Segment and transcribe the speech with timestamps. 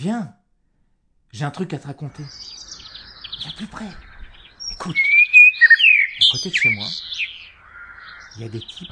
[0.00, 0.32] Viens,
[1.30, 2.22] j'ai un truc à te raconter.
[3.42, 3.84] Viens plus près.
[4.72, 6.86] Écoute, à côté de chez moi,
[8.34, 8.88] il y a des types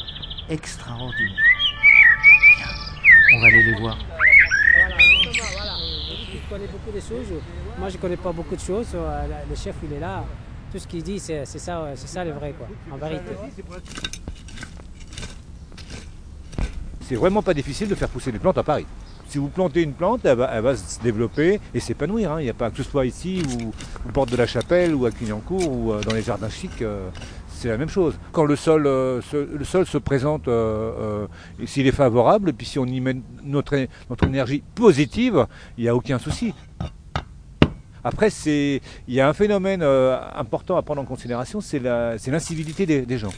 [0.50, 1.34] extraordinaires.
[2.58, 3.96] Viens, on va aller les voir.
[4.76, 4.96] Voilà,
[5.56, 5.76] voilà.
[6.30, 7.40] Il connaît beaucoup de choses.
[7.78, 8.88] Moi, je connais pas beaucoup de choses.
[8.92, 10.26] Euh, Le chef, il est là.
[10.70, 13.32] Tout ce qu'il dit, c'est c'est ça, euh, c'est ça le vrai, quoi, en vérité.
[17.00, 18.86] C'est vraiment pas difficile de faire pousser des plantes à Paris.
[19.28, 22.32] Si vous plantez une plante, elle va, se développer et s'épanouir.
[22.32, 22.40] hein.
[22.40, 25.04] Il n'y a pas que ce soit ici ou, ou Porte de la Chapelle ou
[25.04, 26.80] à Clignancourt ou euh, dans les jardins chics.
[26.80, 27.10] euh,
[27.46, 28.14] c'est la même chose.
[28.32, 30.48] Quand le sol, euh, se, le sol se présente,
[31.66, 33.76] s'il est favorable, puis si on y met notre,
[34.08, 36.54] notre énergie positive, il n'y a aucun souci.
[38.04, 43.18] Après, il y a un phénomène important à prendre en considération, c'est l'incivilité des, des
[43.18, 43.34] gens.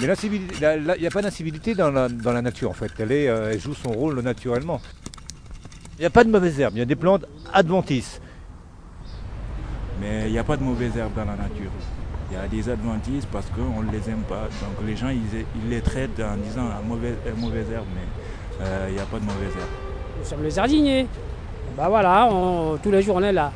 [0.00, 2.92] Mais il n'y a pas d'incivilité dans la, dans la nature en fait.
[3.00, 4.80] Elle, est, elle joue son rôle naturellement.
[5.98, 8.20] Il n'y a pas de mauvaises herbes, il y a des plantes adventices.
[10.00, 11.70] Mais il n'y a pas de mauvaises herbes dans la nature.
[12.30, 14.48] Il y a des adventices parce qu'on ne les aime pas.
[14.60, 15.20] Donc les gens, ils,
[15.62, 19.04] ils les traitent en disant ah, mauvaise, euh, mauvaise herbe, mais euh, il n'y a
[19.04, 19.68] pas de mauvaise herbe.
[20.18, 21.06] Nous sommes les jardiniers.
[21.76, 23.52] Bah voilà, on- tous les jours, on est là.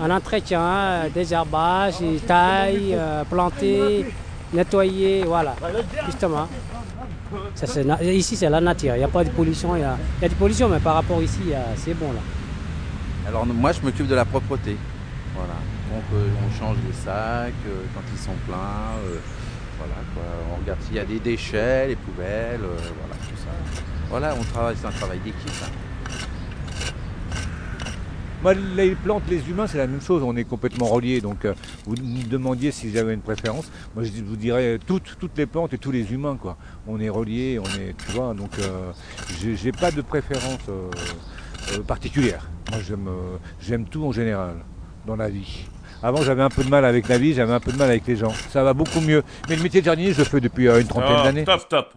[0.00, 4.06] On entretient euh, des herbages, ils taillent, euh, planter,
[4.54, 5.54] nettoyer, voilà,
[6.06, 6.48] justement.
[8.02, 8.94] Ici, c'est la nature.
[8.94, 9.76] Il n'y a pas de pollution.
[9.76, 12.20] Il y a, y a des pollutions, mais par rapport ici, c'est bon là.
[13.28, 14.76] Alors moi je m'occupe de la propreté.
[15.34, 15.54] Voilà.
[15.92, 18.96] Donc euh, on change les sacs euh, quand ils sont pleins.
[19.06, 19.18] euh,
[19.78, 20.22] voilà quoi.
[20.52, 23.50] On regarde s'il y a des déchets, les poubelles, voilà tout ça.
[24.08, 25.62] Voilà, on travaille, c'est un travail d'équipe.
[25.64, 25.68] hein.
[28.42, 30.22] Moi, les plantes, les humains, c'est la même chose.
[30.22, 31.20] On est complètement reliés.
[31.20, 33.70] Donc, euh, vous me demandiez si j'avais une préférence.
[33.94, 36.56] Moi, je vous dirais toutes, toutes les plantes et tous les humains, quoi.
[36.86, 38.32] On est reliés, on est, tu vois.
[38.32, 38.92] Donc, euh,
[39.40, 40.90] j'ai pas de préférence euh,
[41.72, 42.48] euh, particulière.
[42.70, 44.54] Moi, j'aime, euh, j'aime tout en général
[45.06, 45.66] dans la vie.
[46.02, 48.06] Avant, j'avais un peu de mal avec la vie, j'avais un peu de mal avec
[48.06, 48.32] les gens.
[48.48, 49.22] Ça va beaucoup mieux.
[49.50, 51.42] Mais le métier de jardinier, je le fais depuis euh, une trentaine Oh, d'années.
[51.42, 51.94] Stop, stop.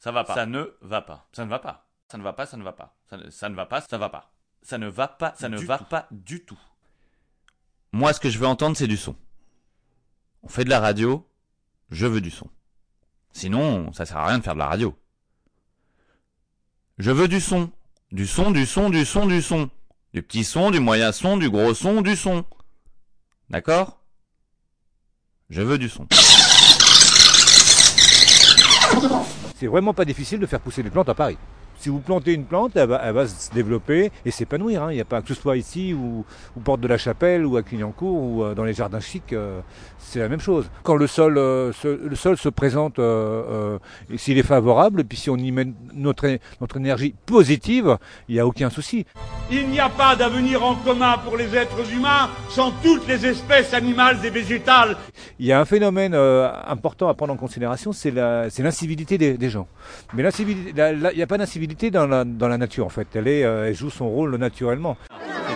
[0.00, 0.34] Ça va pas.
[0.34, 1.26] Ça ne va pas.
[1.32, 1.86] Ça ne va pas.
[2.10, 2.94] Ça ne va pas, ça ne va pas.
[3.08, 4.30] Ça ne, ça ne va pas, ça va pas.
[4.64, 5.84] Ça ne va pas, ça ne Du va tout.
[5.84, 6.58] pas du tout.
[7.92, 9.14] Moi, ce que je veux entendre, c'est du son.
[10.42, 11.24] On fait de la radio,
[11.90, 12.48] je veux du son.
[13.32, 14.96] Sinon, ça sert à rien de faire de la radio.
[16.98, 17.70] Je veux du son.
[18.10, 19.70] Du son, du son, du son, du son.
[20.12, 22.44] Du petit son, du moyen son, du gros son, du son.
[23.50, 24.00] D'accord?
[25.50, 26.06] Je veux du son.
[29.56, 31.36] C'est vraiment pas difficile de faire pousser des plantes à Paris.
[31.76, 34.84] Si vous plantez une plante, elle va, elle va se développer et s'épanouir.
[34.84, 34.92] hein.
[34.92, 36.24] Il n'y a pas que ce soit ici ou,
[36.56, 39.32] ou Porte de la Chapelle ou à Clignancourt ou euh, dans les jardins chics.
[39.32, 39.60] euh,
[39.98, 40.70] c'est la même chose.
[40.82, 43.00] Quand le sol, euh, se, le sol se présente,
[44.16, 47.96] s'il est favorable, et puis si on y met notre, notre énergie positive,
[48.28, 49.04] il n'y a aucun souci.
[49.50, 53.74] Il n'y a pas d'avenir en commun pour les êtres humains sans toutes les espèces
[53.74, 54.96] animales et végétales.
[55.38, 59.66] Il y a un phénomène important à prendre en considération, c'est l'incivilité des, des gens.
[60.14, 60.74] Mais il
[61.16, 63.08] n'y a pas d'incivilité dans la, dans la nature en fait.
[63.14, 64.96] Elle, est, euh, elle joue son rôle naturellement.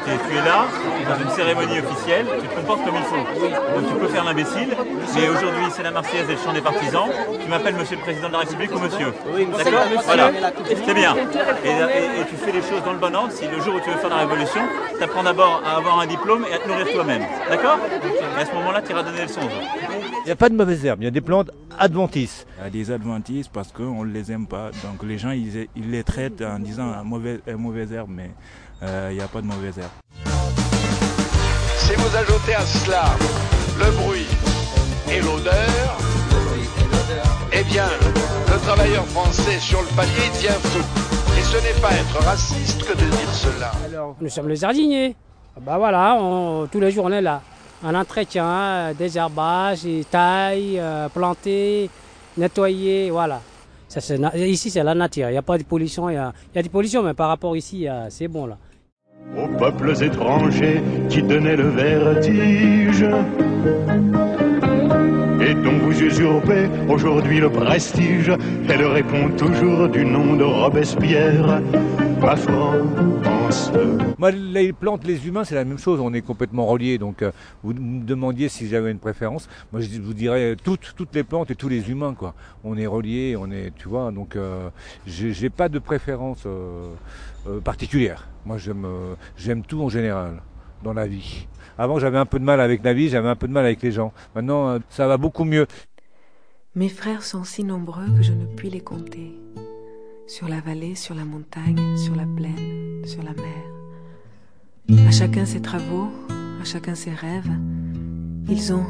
[0.09, 0.65] Tu es, tu es là,
[1.09, 3.17] dans une cérémonie officielle, tu te comportes comme il faut.
[3.81, 4.69] Donc tu peux faire l'imbécile,
[5.15, 7.09] mais aujourd'hui c'est la Marseillaise et le chant des partisans.
[7.43, 9.13] Tu m'appelles monsieur le président de la République ou monsieur.
[9.57, 10.31] D'accord Voilà,
[10.67, 11.15] c'est bien.
[11.65, 13.33] Et, et- et tu fais les choses dans le bon ordre.
[13.33, 14.61] Si le jour où tu veux faire la révolution,
[14.97, 17.23] tu apprends d'abord à avoir un diplôme et à te nourrir toi-même.
[17.51, 17.79] D'accord
[18.39, 19.41] Et à ce moment-là, tu iras donner le son.
[19.43, 22.47] Il n'y a pas de mauvaises herbes, il y a des plantes adventices.
[22.61, 24.71] Il y a des adventices parce qu'on ne les aime pas.
[24.85, 28.31] Donc les gens, ils, ils les traitent en disant mauvaise, mauvaise herbe, mais
[28.83, 29.91] il n'y a pas de mauvaise herbe.
[31.79, 33.05] Si vous ajoutez à cela
[33.79, 34.27] le bruit
[35.11, 35.99] et l'odeur,
[37.53, 37.87] eh bien,
[38.53, 40.83] le travailleur français sur le palier devient fou.
[41.39, 43.73] Et ce n'est pas être raciste que de dire cela.
[44.21, 45.15] Nous sommes les jardiniers.
[45.61, 47.41] Bah voilà, on- tous les jours, on est là.
[47.83, 51.89] On entretient euh, des herbages, ils taillent, euh, planter,
[52.37, 53.41] nettoyer, voilà.
[53.89, 54.01] Ça,
[54.37, 55.29] ici, c'est la nature.
[55.29, 56.09] Il n'y a pas de pollution.
[56.11, 58.29] Il y a, il y a des pollutions, mais par rapport ici, il a- c'est
[58.29, 58.57] bon là.
[59.37, 63.07] Aux peuples étrangers qui donnaient le vertige
[66.09, 68.33] usurpez aujourd'hui le prestige.
[68.69, 71.61] Elle répond toujours du nom de Robespierre,
[72.21, 73.73] ma France.
[74.19, 76.01] Moi, les plantes, les humains, c'est la même chose.
[76.01, 76.97] On est complètement reliés.
[76.99, 77.31] Donc, euh,
[77.63, 79.49] vous me demandiez si j'avais une préférence.
[79.71, 82.35] Moi, je vous dirais toutes, toutes les plantes et tous les humains, quoi.
[82.65, 84.11] On est reliés, on est, tu vois.
[84.11, 84.71] Donc, euh,
[85.07, 86.89] j'ai pas de préférence euh,
[87.47, 88.29] euh, particulière.
[88.47, 90.43] Moi, j'aime, euh, tout en général
[90.83, 91.47] dans la vie.
[91.77, 93.83] Avant, j'avais un peu de mal avec la vie, j'avais un peu de mal avec
[93.83, 94.13] les gens.
[94.35, 95.67] Maintenant, euh, ça va beaucoup mieux.
[96.79, 99.37] Mes frères sont si nombreux que je ne puis les compter.
[100.29, 105.05] Sur la vallée, sur la montagne, sur la plaine, sur la mer.
[105.09, 107.51] À chacun ses travaux, à chacun ses rêves.
[108.49, 108.87] Ils ont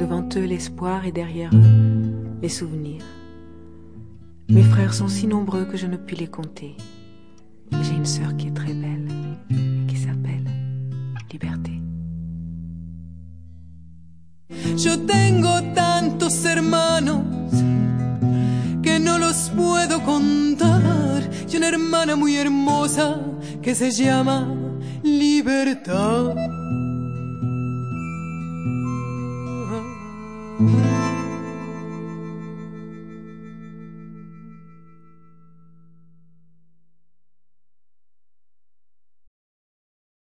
[0.00, 3.04] devant eux l'espoir et derrière eux les souvenirs.
[4.48, 6.76] Mes frères sont si nombreux que je ne puis les compter.
[7.70, 9.06] J'ai une sœur qui est très belle,
[9.86, 10.50] qui s'appelle
[11.30, 11.70] Liberté.
[19.54, 21.28] Puedo contar.
[21.50, 23.20] Y una hermana muy hermosa
[23.62, 24.46] que se llama
[25.02, 26.34] Libertad.